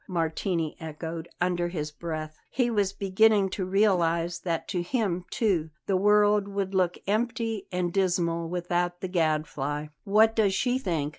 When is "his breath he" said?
1.67-2.71